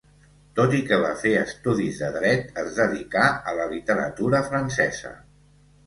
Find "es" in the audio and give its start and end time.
2.65-2.73